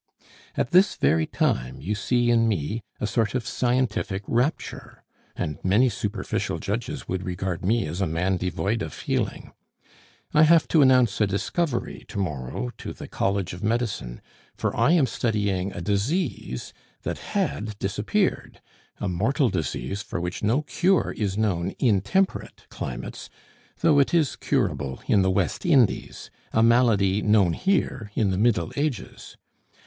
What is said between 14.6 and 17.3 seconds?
I am studying a disease that